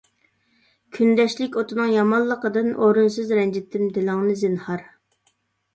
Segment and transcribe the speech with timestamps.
[0.97, 4.89] كۈندەشلىك ئوتىنىڭ يامانلىقىدىن، ئورۇنسىز رەنجىتتىم دىلىڭنى زىنھار.